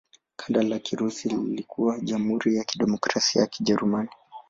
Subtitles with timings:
[0.35, 4.09] Kanda la Kirusi lilikuwa Jamhuri ya Kidemokrasia ya Kijerumani.